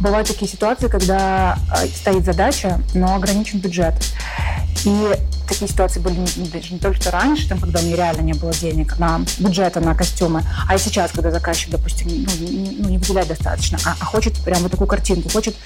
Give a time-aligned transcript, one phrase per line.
[0.00, 3.94] Бывают такие ситуации, когда э, стоит задача, но ограничен бюджет.
[4.84, 5.10] И
[5.46, 8.98] такие ситуации были не, не только раньше, там, когда у меня реально не было денег
[8.98, 13.28] на бюджета на костюмы, а и сейчас, когда заказчик, допустим, ну, не, ну, не выделяет
[13.28, 15.56] достаточно, а, а хочет прям вот такую картинку, хочет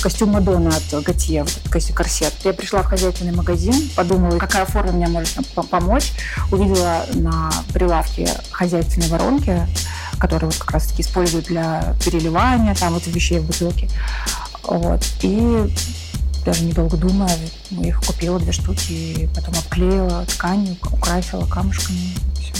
[0.00, 2.32] костюм Мадонны от Готье, вот этот корсет.
[2.44, 5.36] Я пришла в хозяйственный магазин, подумала, какая форма мне может
[5.70, 6.12] помочь,
[6.50, 9.66] увидела на прилавке хозяйственной воронки,
[10.22, 13.88] которые вот как раз-таки используют для переливания там вот вещей в бутылке.
[14.62, 15.02] Вот.
[15.22, 15.68] И
[16.46, 17.36] даже недолго думая,
[17.70, 22.14] их купила две штуки, и потом обклеила тканью, украсила камушками.
[22.38, 22.54] Все.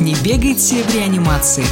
[0.00, 1.64] Не бегайте в реанимации.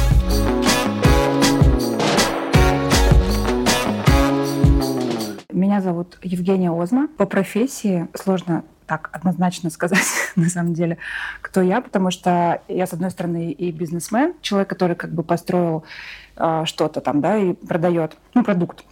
[5.51, 7.07] Меня зовут Евгения Озма.
[7.17, 9.99] По профессии сложно так однозначно сказать,
[10.35, 10.97] на самом деле,
[11.41, 15.83] кто я, потому что я, с одной стороны, и бизнесмен, человек, который как бы построил
[16.35, 18.83] э, что-то там, да, и продает, ну, продукт.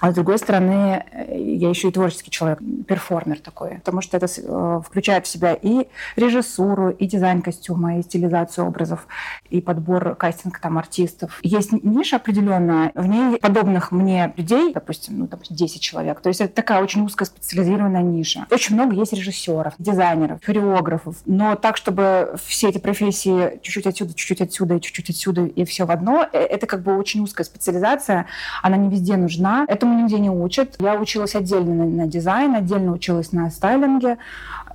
[0.00, 4.80] А с другой стороны, я еще и творческий человек, перформер такой, потому что это э,
[4.84, 9.08] включает в себя и режиссуру, и дизайн костюма, и стилизацию образов,
[9.50, 11.40] и подбор кастинг там артистов.
[11.42, 16.20] Есть ниша определенная, в ней подобных мне людей, допустим, ну, там 10 человек.
[16.20, 18.46] То есть это такая очень узкая специализированная ниша.
[18.50, 24.42] Очень много есть режиссеров, дизайнеров, хореографов, но так, чтобы все эти профессии чуть-чуть отсюда, чуть-чуть
[24.42, 28.26] отсюда, и чуть-чуть отсюда, и все в одно, э, это как бы очень узкая специализация,
[28.62, 29.64] она не везде нужна.
[29.68, 30.76] Это этому нигде не учат.
[30.78, 34.18] Я училась отдельно на, на дизайн, отдельно училась на стайлинге.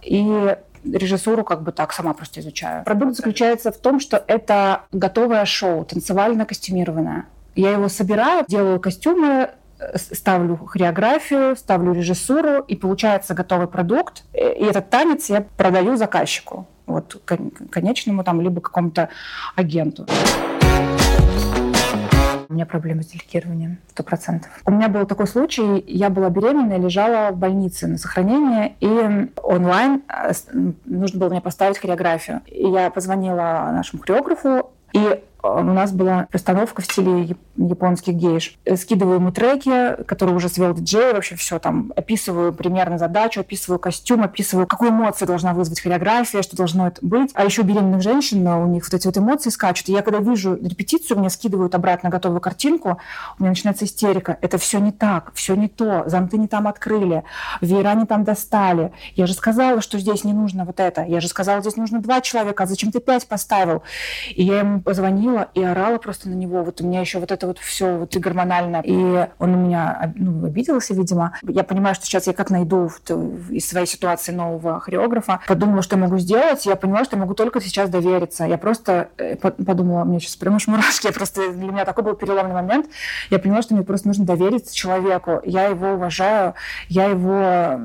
[0.02, 2.84] И режиссуру как бы так сама просто изучаю.
[2.84, 7.26] Продукт заключается в том, что это готовое шоу, танцевально-костюмированное.
[7.56, 14.24] Я его собираю, делаю костюмы, э, ставлю хореографию, ставлю режиссуру, и получается готовый продукт.
[14.34, 17.22] И этот танец я продаю заказчику, вот
[17.70, 19.08] конечному там, либо какому-то
[19.56, 20.06] агенту.
[22.54, 24.52] У меня проблемы с делегированием, сто процентов.
[24.64, 30.04] У меня был такой случай, я была беременна, лежала в больнице на сохранении, и онлайн
[30.08, 30.34] э,
[30.86, 32.42] нужно было мне поставить хореографию.
[32.46, 38.58] И я позвонила нашему хореографу, и у нас была постановка в стиле японских гейш.
[38.76, 44.24] Скидываю ему треки, которые уже свел диджей, вообще все там, описываю примерно задачу, описываю костюм,
[44.24, 47.32] описываю, какую эмоцию должна вызвать хореография, что должно это быть.
[47.34, 49.90] А еще беременных женщин, у них вот эти вот эмоции скачут.
[49.90, 53.00] И я когда вижу репетицию, мне скидывают обратно готовую картинку,
[53.38, 54.38] у меня начинается истерика.
[54.42, 57.24] Это все не так, все не то, зонты не там открыли,
[57.62, 58.92] веера не там достали.
[59.16, 61.04] Я же сказала, что здесь не нужно вот это.
[61.04, 63.84] Я же сказала, здесь нужно два человека, а зачем ты пять поставил?
[64.34, 66.64] И я ему позвонила, звонила и орала просто на него.
[66.64, 68.82] Вот у меня еще вот это вот все вот и гормонально.
[68.84, 71.38] И он у меня ну, обиделся, видимо.
[71.44, 72.90] Я понимаю, что сейчас я как найду
[73.50, 75.42] из своей ситуации нового хореографа.
[75.48, 76.66] Подумала, что я могу сделать.
[76.66, 78.46] Я поняла, что я могу только сейчас довериться.
[78.46, 81.08] Я просто э, подумала, мне сейчас прямо мурашки.
[81.14, 82.88] Я просто, для меня такой был переломный момент.
[83.30, 85.42] Я поняла, что мне просто нужно довериться человеку.
[85.44, 86.54] Я его уважаю,
[86.88, 87.78] я его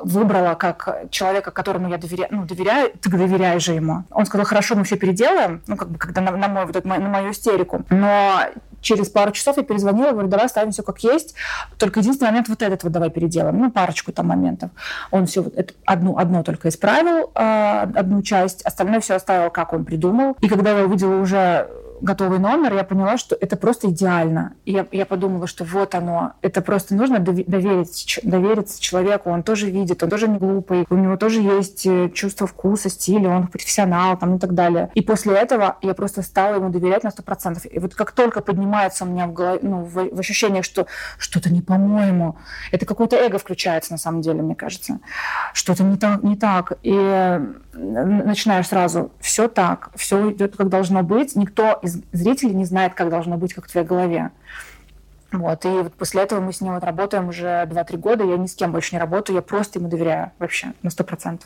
[0.00, 4.04] выбрала как человека, которому я доверяю, ну, доверяю, ты доверяешь же ему.
[4.10, 6.98] Он сказал, хорошо, мы все переделаем, ну, как бы, когда на, на, мой, вот, на
[6.98, 7.84] мою истерику.
[7.90, 8.40] Но
[8.80, 11.34] через пару часов я перезвонила, говорю, давай оставим все как есть,
[11.78, 14.70] только единственный момент вот этот вот давай переделаем, ну, парочку там моментов.
[15.10, 19.72] Он все вот это, одну, одно только исправил, э, одну часть, остальное все оставил, как
[19.72, 20.36] он придумал.
[20.40, 21.68] И когда я увидела уже
[22.00, 24.54] готовый номер, я поняла, что это просто идеально.
[24.64, 26.32] И я, я подумала, что вот оно.
[26.42, 29.30] Это просто нужно доверить, довериться человеку.
[29.30, 30.86] Он тоже видит, он тоже не глупый.
[30.90, 34.90] У него тоже есть э, чувство вкуса, стиля, он профессионал там, и так далее.
[34.94, 37.66] И после этого я просто стала ему доверять на сто процентов.
[37.70, 40.86] И вот как только поднимается у меня в голове, ну, в, в ощущениях, что
[41.18, 42.36] что-то не по-моему,
[42.72, 45.00] это какое-то эго включается на самом деле, мне кажется.
[45.52, 46.72] Что-то не так, не так.
[46.82, 47.40] И
[47.74, 51.36] начинаешь сразу, все так, все идет как должно быть.
[51.36, 54.30] Никто из зрителей не знает, как должно быть, как в твоей голове.
[55.32, 58.46] Вот, и вот после этого мы с ним вот работаем уже 2-3 года, я ни
[58.46, 61.42] с кем больше не работаю, я просто ему доверяю вообще на 100%.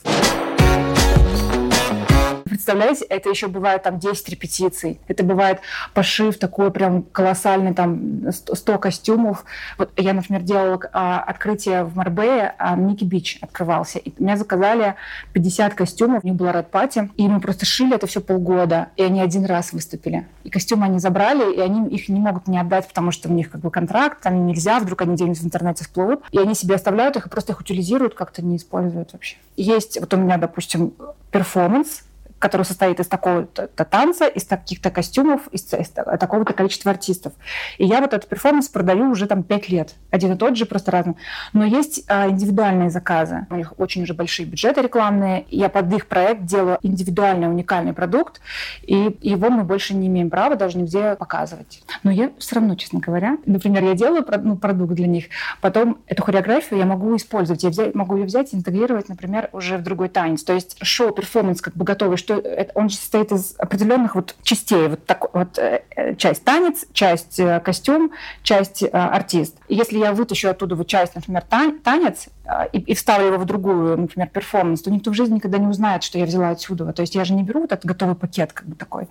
[2.49, 5.01] Представляете, это еще бывает там 10 репетиций.
[5.09, 5.61] Это бывает
[5.95, 9.45] пошив такой прям колоссальный, там 100 костюмов.
[9.77, 13.99] Вот я, например, делала а, открытие в Марбее, а Ники Бич открывался.
[13.99, 14.95] И меня заказали
[15.33, 19.21] 50 костюмов, у них была party, и мы просто шили это все полгода, и они
[19.21, 20.27] один раз выступили.
[20.45, 23.51] И костюмы они забрали, и они их не могут не отдать, потому что у них
[23.51, 27.17] как бы контракт, там нельзя, вдруг они где-нибудь в интернете всплывут, и они себе оставляют
[27.17, 29.37] их и просто их утилизируют, как-то не используют вообще.
[29.57, 30.95] Есть вот у меня, допустим,
[31.31, 32.03] перформанс,
[32.39, 37.33] который состоит из такого-то танца, из таких-то костюмов, из, из такого-то количества артистов.
[37.79, 39.95] И я вот этот перформанс продаю уже там пять лет.
[40.11, 41.17] Один и тот же, просто разный.
[41.53, 43.47] Но есть а, индивидуальные заказы.
[43.51, 45.47] У них очень уже большие бюджеты рекламные.
[45.49, 48.41] Я под их проект делаю индивидуальный уникальный продукт,
[48.83, 51.83] и его мы больше не имеем права даже нигде показывать.
[52.03, 55.27] Но я все равно, честно говоря, например, я делаю ну, продукт для них,
[55.61, 57.63] потом эту хореографию я могу использовать.
[57.63, 60.45] Я взять, могу ее взять и интегрировать, например, уже в другой танец.
[60.45, 62.43] То есть шоу, перформанс как бы готовый, что
[62.75, 64.89] он состоит из определенных вот частей.
[64.89, 69.57] Вот, так, вот э, э, часть танец, часть э, костюм, часть артист.
[69.69, 71.43] И если я вытащу оттуда вот часть, например,
[71.83, 72.27] танец,
[72.73, 76.03] и, и вставлю его в другую, например, перформанс, то никто в жизни никогда не узнает,
[76.03, 76.93] что я взяла отсюда.
[76.93, 79.09] То есть я же не беру вот этот готовый пакет как бы такой.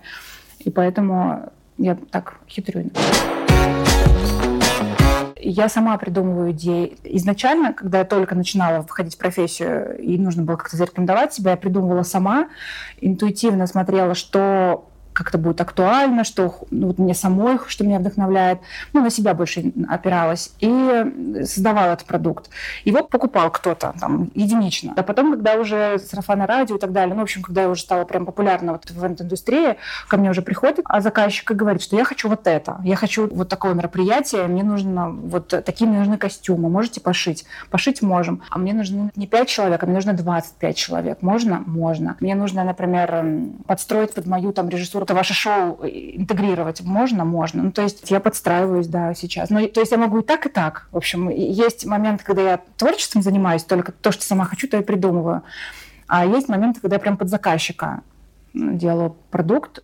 [0.60, 2.90] И поэтому я так хитрю.
[5.50, 6.98] Я сама придумываю идеи.
[7.04, 11.56] Изначально, когда я только начинала входить в профессию и нужно было как-то зарекомендовать себя, я
[11.56, 12.48] придумывала сама,
[13.00, 14.87] интуитивно смотрела, что
[15.18, 18.60] как это будет актуально, что ну, вот мне самой, что меня вдохновляет.
[18.92, 20.52] Ну, на себя больше опиралась.
[20.60, 22.50] И создавала этот продукт.
[22.84, 24.94] Его покупал кто-то там единично.
[24.96, 27.82] А потом, когда уже сарафанное радио и так далее, ну, в общем, когда я уже
[27.82, 29.76] стала прям популярна вот в индустрии,
[30.06, 33.28] ко мне уже приходит а заказчик и говорит, что я хочу вот это, я хочу
[33.28, 37.44] вот такое мероприятие, мне нужно вот такие мне нужны костюмы, можете пошить?
[37.70, 38.42] Пошить можем.
[38.50, 41.22] А мне нужно не 5 человек, а мне нужно 25 человек.
[41.22, 41.62] Можно?
[41.66, 42.16] Можно.
[42.20, 43.24] Мне нужно, например,
[43.66, 47.24] подстроить под мою там режиссуру это ваше шоу интегрировать можно?
[47.24, 47.62] Можно.
[47.62, 49.48] Ну, то есть я подстраиваюсь, да, сейчас.
[49.48, 50.86] Ну, то есть я могу и так, и так.
[50.92, 54.82] В общем, есть момент, когда я творчеством занимаюсь, только то, что сама хочу, то и
[54.82, 55.44] придумываю.
[56.08, 58.02] А есть моменты, когда я прям под заказчика
[58.52, 59.82] делаю продукт.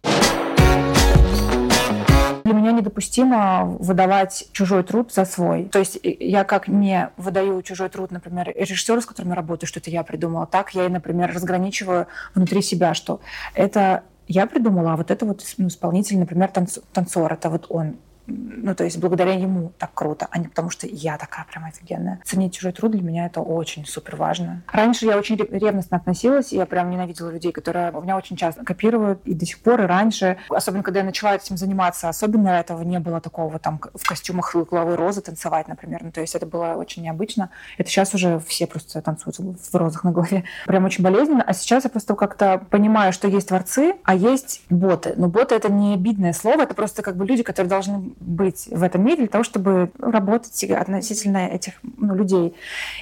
[2.45, 5.65] Для меня недопустимо выдавать чужой труд за свой.
[5.65, 9.81] То есть я как не выдаю чужой труд, например, режиссеру, с которым я работаю, что
[9.81, 13.21] это я придумала, так я и, например, разграничиваю внутри себя, что
[13.55, 17.97] это я придумала, а вот это вот ну, исполнитель, например, танц, танцор, это вот он
[18.27, 22.21] ну, то есть благодаря ему так круто, а не потому что я такая прям офигенная.
[22.25, 24.63] Ценить чужой труд для меня это очень супер важно.
[24.73, 29.35] Раньше я очень ревностно относилась, я прям ненавидела людей, которые меня очень часто копируют, и
[29.35, 30.39] до сих пор, и раньше.
[30.49, 34.97] Особенно, когда я начала этим заниматься, особенно этого не было такого там в костюмах главы
[34.97, 36.03] розы танцевать, например.
[36.03, 37.51] Ну, то есть это было очень необычно.
[37.79, 40.45] Это сейчас уже все просто танцуют в розах на голове.
[40.67, 41.43] Прям очень болезненно.
[41.43, 45.15] А сейчас я просто как-то понимаю, что есть творцы, а есть боты.
[45.17, 48.83] Но боты— это не обидное слово, это просто как бы люди, которые должны быть в
[48.83, 52.55] этом мире для того, чтобы работать относительно этих ну, людей.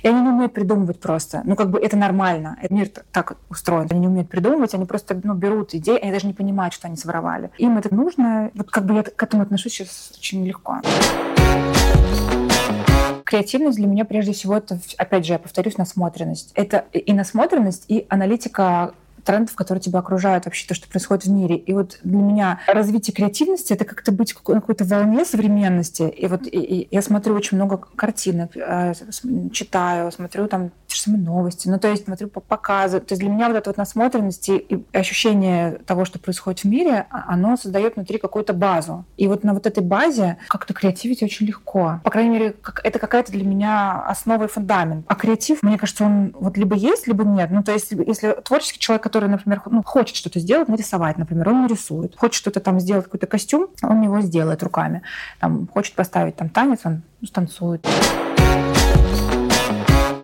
[0.02, 1.42] И они не умеют придумывать просто.
[1.44, 2.56] Ну, как бы это нормально.
[2.60, 3.88] Этот мир так устроен.
[3.90, 6.96] Они не умеют придумывать, они просто ну, берут идеи, они даже не понимают, что они
[6.96, 7.50] своровали.
[7.58, 8.50] Им это нужно.
[8.54, 10.80] Вот как бы я к этому отношусь сейчас очень легко.
[13.24, 16.52] Креативность для меня прежде всего это, опять же, я повторюсь, насмотренность.
[16.54, 18.92] Это и насмотренность, и аналитика
[19.24, 21.56] трендов, которые тебя окружают, вообще то, что происходит в мире.
[21.56, 26.02] И вот для меня развитие креативности— это как-то быть на какой-то волне современности.
[26.02, 28.94] И вот и, и я смотрю очень много картинок, э,
[29.52, 33.00] читаю, смотрю там те же самые новости, ну то есть смотрю по показы.
[33.00, 37.06] То есть для меня вот эта вот насмотренность и ощущение того, что происходит в мире,
[37.10, 39.04] а, оно создает внутри какую-то базу.
[39.16, 42.00] И вот на вот этой базе как-то креативить очень легко.
[42.04, 45.04] По крайней мере, как, это какая-то для меня основа и фундамент.
[45.08, 47.50] А креатив, мне кажется, он вот либо есть, либо нет.
[47.50, 51.62] Ну то есть если творческий человек, который, например, ну, хочет что-то сделать, нарисовать, например, он
[51.62, 52.16] нарисует.
[52.16, 55.02] Хочет что-то там сделать, какой-то костюм, он его сделает руками.
[55.40, 57.86] Там, хочет поставить там танец, он станцует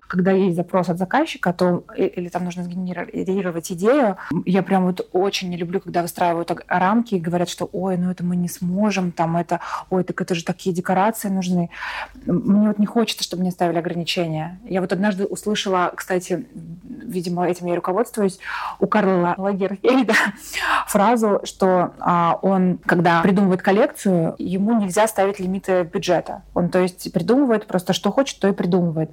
[0.09, 4.17] когда есть запрос от заказчика, то или там нужно сгенерировать идею,
[4.47, 8.25] я прям вот очень не люблю, когда выстраивают рамки и говорят, что ой, ну это
[8.25, 9.61] мы не сможем, там это,
[9.91, 11.71] ой, так это же такие декорации нужны.
[12.25, 14.59] Мне вот не хочется, чтобы мне ставили ограничения.
[14.65, 16.47] Я вот однажды услышала, кстати,
[17.09, 18.39] видимо, этим я руководствуюсь,
[18.81, 20.15] у Карла Лагерфельда
[20.87, 26.43] фразу, что а, он, когда придумывает коллекцию, ему нельзя ставить лимиты бюджета.
[26.55, 29.11] Он, то есть, придумывает просто, что хочет, то и придумывает.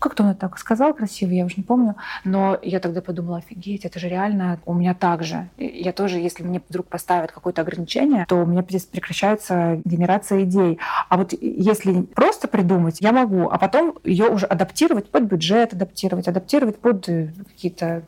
[0.00, 1.96] Как-то он так сказал красиво, я уже не помню.
[2.24, 5.48] Но я тогда подумала, офигеть, это же реально у меня так же.
[5.56, 10.78] Я тоже, если мне вдруг поставят какое-то ограничение, то у меня прекращается генерация идей.
[11.08, 16.28] А вот если просто придумать, я могу, а потом ее уже адаптировать под бюджет, адаптировать,
[16.28, 18.02] адаптировать под э, какие-то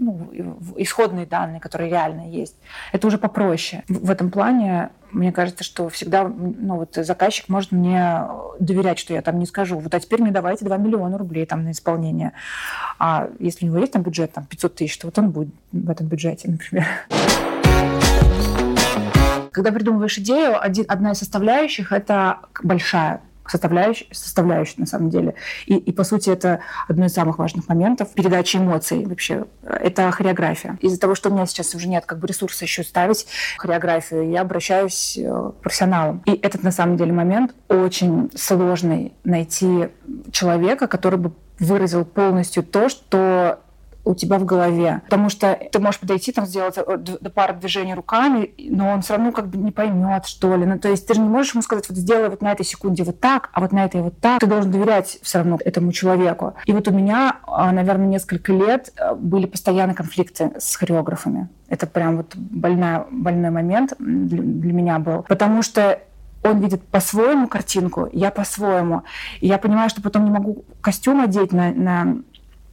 [0.00, 0.30] ну,
[0.76, 2.56] исходные данные, которые реально есть.
[2.92, 3.84] Это уже попроще.
[3.88, 8.22] В этом плане мне кажется, что всегда ну, вот заказчик может мне
[8.58, 9.78] доверять, что я там не скажу.
[9.78, 12.32] Вот а теперь мне давайте 2 миллиона рублей там на исполнение.
[12.98, 15.90] А если у него есть там бюджет там 500 тысяч, то вот он будет в
[15.90, 16.86] этом бюджете, например.
[19.52, 25.34] Когда придумываешь идею, один, одна из составляющих— это большая составляющей, составляющей на самом деле.
[25.66, 29.44] И, и, по сути, это одно из самых важных моментов передачи эмоций вообще.
[29.62, 30.78] Это хореография.
[30.80, 33.26] Из-за того, что у меня сейчас уже нет как бы ресурса еще ставить
[33.58, 36.22] хореографию, я обращаюсь э, к профессионалам.
[36.26, 39.88] И этот, на самом деле, момент очень сложный найти
[40.30, 43.60] человека, который бы выразил полностью то, что
[44.04, 45.02] у тебя в голове.
[45.04, 49.32] Потому что ты можешь подойти, там, сделать э, пару движений руками, но он все равно
[49.32, 50.66] как бы не поймет, что ли.
[50.66, 53.02] Ну, то есть ты же не можешь ему сказать, вот сделай вот на этой секунде
[53.04, 54.40] вот так, а вот на этой вот так.
[54.40, 56.54] Ты должен доверять все равно этому человеку.
[56.66, 61.48] И вот у меня, а, наверное, несколько лет э, были постоянные конфликты с хореографами.
[61.68, 65.22] Это прям вот больная, больной момент для, для меня был.
[65.22, 66.00] Потому что
[66.42, 69.02] он видит по-своему картинку, я по-своему.
[69.40, 72.16] И я понимаю, что потом не могу костюм одеть на, на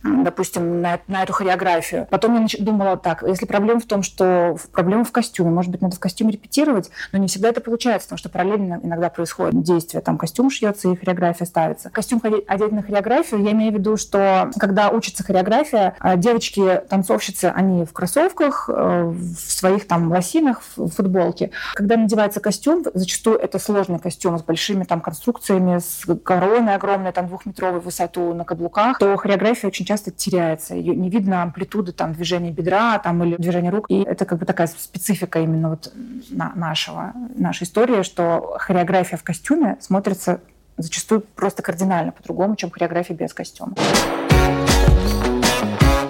[0.04, 2.08] допустим, на, на эту хореографию.
[2.10, 5.96] Потом я думала так, если проблема в том, что проблема в костюме, может быть, надо
[5.96, 10.18] в костюме репетировать, но не всегда это получается, потому что параллельно иногда происходит действие, там
[10.18, 11.90] костюм шьется и хореография ставится.
[11.90, 17.46] Костюм одеть на хореографию, я имею в виду, что когда учится хореография, а, девочки, танцовщицы,
[17.46, 21.52] они в кроссовках, э, в своих там лосинах, в футболке.
[21.74, 27.28] Когда надевается костюм, зачастую это сложный костюм с большими там конструкциями, с короной огромной, там
[27.28, 30.76] двухметровой высоту на каблуках, то хореография очень часто теряется.
[30.76, 33.86] Ее не видно амплитуды там, движения бедра там, или движения рук.
[33.90, 35.92] И это как бы такая специфика именно вот
[36.30, 40.42] на нашего, нашей истории, что хореография в костюме смотрится
[40.78, 43.74] зачастую просто кардинально по-другому, чем хореография без костюма.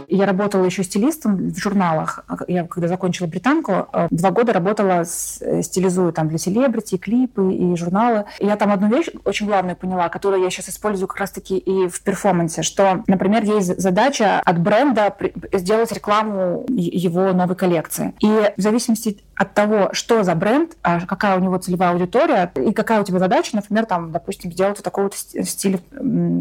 [0.08, 2.26] Я работала еще стилистом в журналах.
[2.48, 7.76] Я когда закончила британку, э, два года работала э, стилизую там для селебрити, клипы и
[7.76, 8.26] журналы.
[8.40, 12.02] Я там одну вещь очень главную поняла, которую я сейчас использую как раз-таки и в
[12.02, 15.14] перформансе, что, например, есть задача от бренда
[15.54, 18.14] сделать рекламу его новой коллекции.
[18.22, 22.74] И в зависимости от того, что за бренд, а какая у него целевая аудитория и
[22.74, 25.80] какая у тебя задача, например, там, допустим, сделать вот такого стиля,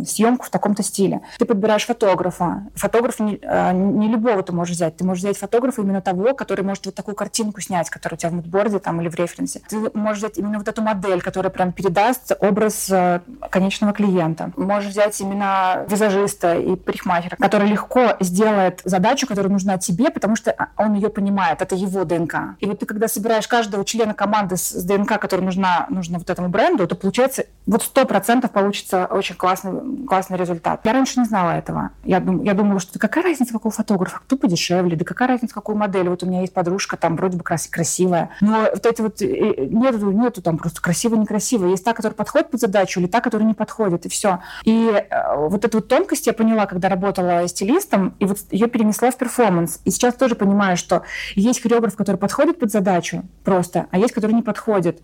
[0.04, 1.20] съемку в таком-то стиле.
[1.38, 2.64] Ты подбираешь фотографа.
[2.74, 4.96] Фотограф не, а, не любого ты можешь взять.
[4.96, 8.30] Ты можешь взять фотографа именно того, который может вот такую картинку снять, которая у тебя
[8.30, 9.60] в мудборде там или в референсе.
[9.68, 14.52] Ты можешь взять именно вот эту модель, которая прям передаст образ э, конечного клиента.
[14.56, 20.54] Можешь взять именно визажиста и парикмахера, который легко сделает задачу, которая нужна тебе, потому что
[20.76, 21.60] он ее понимает.
[21.60, 22.56] Это его ДНК.
[22.60, 26.48] И вот ты когда собираешь каждого члена команды с, ДНК, которая нужна, нужна вот этому
[26.48, 30.80] бренду, то получается вот сто процентов получится очень классный, классный результат.
[30.84, 31.90] Я раньше не знала этого.
[32.04, 35.76] Я, дум, я думала, что какая разница, какого фотографа, кто подешевле, да какая разница, какую
[35.76, 36.08] модель.
[36.08, 38.30] Вот у меня есть подружка, там вроде бы крас красивая.
[38.40, 41.66] Но вот эти вот э, нету, нету там просто красиво некрасиво.
[41.66, 44.40] Есть та, которая подходит под задачу, или та, которая не подходит, и все.
[44.64, 49.10] И э, вот эту вот тонкость я поняла, когда работала стилистом, и вот ее перенесла
[49.10, 49.80] в перформанс.
[49.84, 51.02] И сейчас тоже понимаю, что
[51.34, 55.02] есть хореограф, который подходит под задачу просто, а есть, который не подходит.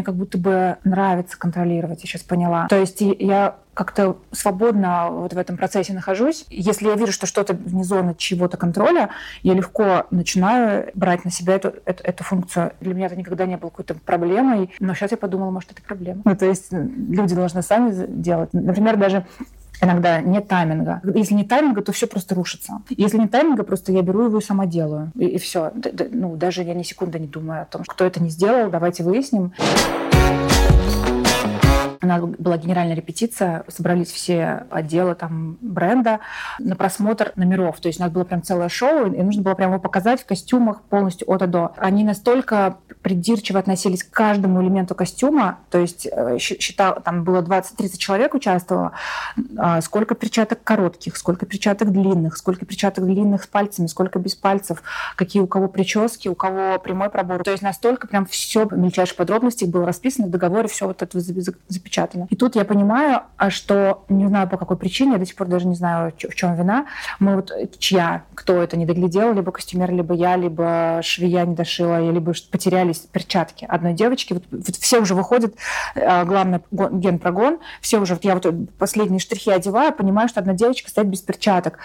[0.00, 2.66] Мне как будто бы нравится контролировать, я сейчас поняла.
[2.68, 6.46] То есть я как-то свободно вот в этом процессе нахожусь.
[6.48, 9.10] Если я вижу, что что-то вне зоны чего-то контроля,
[9.42, 12.72] я легко начинаю брать на себя эту, эту, эту функцию.
[12.80, 16.22] Для меня это никогда не было какой-то проблемой, но сейчас я подумала, может, это проблема.
[16.24, 18.48] Ну, то есть люди должны сами делать.
[18.54, 19.26] Например, даже
[19.80, 21.00] иногда нет тайминга.
[21.14, 22.82] Если нет тайминга, то все просто рушится.
[22.88, 25.12] Если нет тайминга, просто я беру его и сама делаю.
[25.16, 25.72] И, и все.
[26.10, 29.52] Ну, даже я ни секунды не думаю о том, кто это не сделал, давайте выясним.
[32.02, 36.20] У нас была генеральная репетиция, собрались все отделы там бренда
[36.58, 37.78] на просмотр номеров.
[37.80, 40.26] То есть у нас было прям целое шоу, и нужно было прямо его показать в
[40.26, 41.72] костюмах полностью от и до.
[41.76, 47.98] Они настолько придирчиво относились к каждому элементу костюма, то есть э, считал, там было 20-30
[47.98, 48.92] человек участвовало,
[49.58, 54.82] а, сколько перчаток коротких, сколько перчаток длинных, сколько перчаток длинных с пальцами, сколько без пальцев,
[55.16, 57.44] какие у кого прически, у кого прямой пробор.
[57.44, 61.20] То есть настолько прям все в мельчайших подробностях было расписано в договоре, все вот это
[61.20, 62.26] запечатлено напечатано.
[62.30, 65.48] И тут я понимаю, а что не знаю по какой причине, я до сих пор
[65.48, 66.86] даже не знаю, в чем вина.
[67.18, 72.10] Мы вот чья, кто это не доглядел, либо костюмер, либо я, либо швея не дошила,
[72.10, 74.34] либо потерялись перчатки одной девочки.
[74.34, 75.54] Вот, вот все уже выходят,
[75.96, 78.46] а, главное, генпрогон, все уже, вот я вот
[78.78, 81.78] последние штрихи одеваю, понимаю, что одна девочка стоит без перчаток.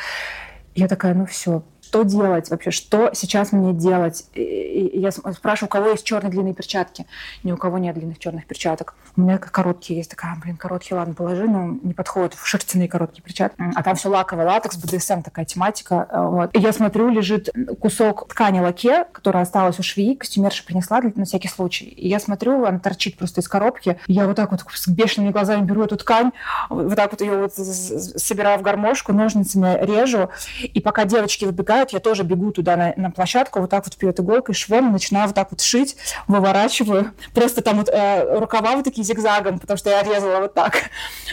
[0.76, 1.64] Я такая, ну все,
[1.96, 4.26] что делать вообще, что сейчас мне делать.
[4.34, 7.06] И я спрашиваю, у кого есть черные длинные перчатки.
[7.44, 8.96] Ни у кого нет длинных черных перчаток.
[9.16, 10.10] У меня короткие есть.
[10.10, 13.64] Такая, блин, короткие, ладно, положи, но не подходит в шерстяные короткие перчатки.
[13.74, 16.08] А там все лаковый латекс, БДСМ такая тематика.
[16.10, 16.56] Э, вот.
[16.56, 17.50] И я смотрю, лежит
[17.80, 21.86] кусок ткани лаке, которая осталась у швеи, костюмерша принесла для, на всякий случай.
[21.86, 23.98] И я смотрю, она торчит просто из коробки.
[24.08, 26.32] И я вот так вот с бешеными глазами беру эту ткань,
[26.70, 30.30] вот так вот ее вот собираю в гармошку, ножницами режу.
[30.62, 33.94] И пока девочки выбегают, стирают, я тоже бегу туда на, на площадку, вот так вот
[33.94, 35.96] вперед иголкой, швом, начинаю вот так вот шить,
[36.28, 37.12] выворачиваю.
[37.34, 40.76] Просто там вот э, рукава вот такие зигзагом, потому что я резала вот так.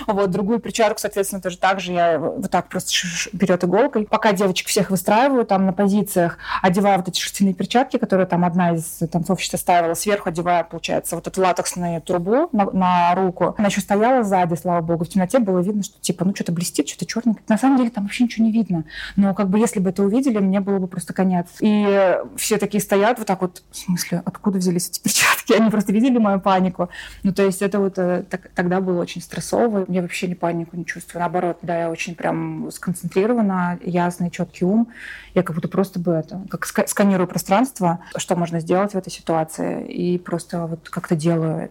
[0.07, 4.07] Вот, другую перчатку, соответственно, тоже так же я вот так просто вперед иголкой.
[4.07, 8.75] Пока девочек всех выстраиваю там на позициях, одеваю вот эти шерстяные перчатки, которые там одна
[8.75, 13.55] из танцовщиц ставила, сверху одеваю, получается, вот эту латексную трубу на, на руку.
[13.59, 16.89] Она еще стояла сзади, слава богу, в темноте было видно, что типа, ну что-то блестит,
[16.89, 17.45] что-то черненькое.
[17.49, 18.85] На самом деле там вообще ничего не видно.
[19.17, 21.47] Но как бы если бы это увидели, мне было бы просто конец.
[21.61, 25.53] И все такие стоят вот так вот, в смысле, откуда взялись эти перчатки?
[25.53, 26.89] Они просто видели мою панику.
[27.23, 29.85] Ну, то есть это вот э, так, тогда было очень стрессово.
[29.89, 31.21] Я вообще не панику не чувствую.
[31.21, 34.89] Наоборот, да, я очень прям сконцентрирована, ясный, четкий ум.
[35.35, 39.87] Я как будто просто бы это, как сканирую пространство, что можно сделать в этой ситуации,
[39.87, 41.71] и просто вот как-то делаю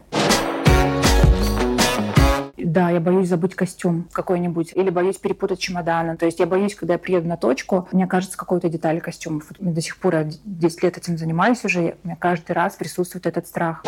[2.66, 6.18] да, я боюсь забыть костюм какой-нибудь или боюсь перепутать чемоданы.
[6.18, 9.46] То есть я боюсь, когда я приеду на точку, мне кажется какой-то детали костюмов.
[9.60, 13.48] До сих пор я 10 лет этим занимаюсь уже, у меня каждый раз присутствует этот
[13.48, 13.84] страх.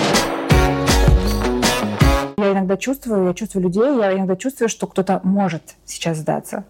[2.38, 6.66] Я иногда чувствую, я чувствую людей, я иногда чувствую, что кто-то может сейчас сдаться.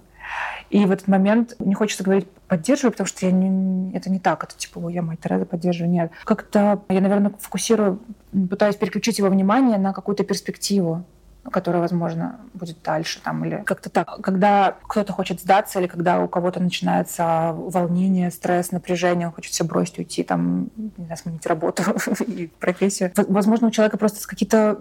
[0.69, 4.43] И в этот момент не хочется говорить поддерживаю, потому что я не, это не так.
[4.43, 5.91] Это типа, я мать Тереза поддерживаю.
[5.91, 6.11] Нет.
[6.23, 7.99] Как-то я, наверное, фокусирую,
[8.31, 11.03] пытаюсь переключить его внимание на какую-то перспективу
[11.51, 14.21] которая, возможно, будет дальше там или как-то так.
[14.21, 19.63] Когда кто-то хочет сдаться или когда у кого-то начинается волнение, стресс, напряжение, он хочет все
[19.63, 21.83] бросить, уйти, там, не знаю, сменить работу
[22.27, 23.11] и профессию.
[23.15, 24.79] Возможно, у человека просто какие-то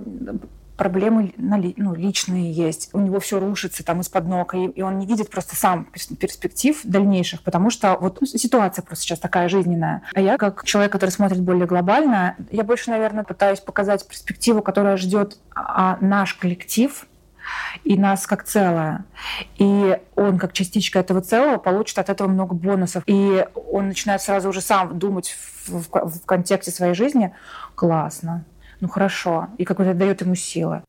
[0.82, 2.90] проблемы ну, личные есть.
[2.92, 5.86] У него все рушится там из-под ног, и, и он не видит просто сам
[6.18, 10.02] перспектив дальнейших, потому что вот ну, ситуация просто сейчас такая жизненная.
[10.12, 14.96] А я, как человек, который смотрит более глобально, я больше, наверное, пытаюсь показать перспективу, которая
[14.96, 17.06] ждет а, наш коллектив,
[17.84, 19.04] и нас как целое.
[19.58, 23.04] И он, как частичка этого целого, получит от этого много бонусов.
[23.06, 25.36] И он начинает сразу уже сам думать
[25.66, 27.32] в, в, в контексте своей жизни.
[27.76, 28.44] Классно
[28.82, 30.82] ну хорошо, и какой-то дает ему силы.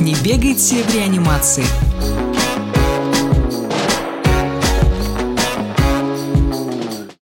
[0.00, 1.64] Не бегайте в реанимации.